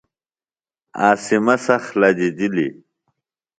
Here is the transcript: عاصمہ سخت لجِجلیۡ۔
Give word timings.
عاصمہ 1.07 1.55
سخت 1.65 1.89
لجِجلیۡ۔ 1.99 2.71